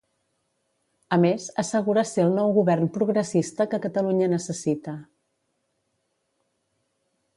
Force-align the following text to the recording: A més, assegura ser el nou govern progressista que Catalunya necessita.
A 1.17 1.17
més, 1.25 1.43
assegura 1.63 2.03
ser 2.11 2.25
el 2.29 2.33
nou 2.39 2.53
govern 2.55 2.89
progressista 2.95 3.69
que 3.75 3.81
Catalunya 3.85 4.33
necessita. 4.33 4.97